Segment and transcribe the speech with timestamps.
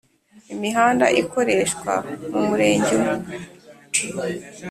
[0.53, 1.93] imihanda ikoreshwa
[2.31, 3.35] mu Murenge umwe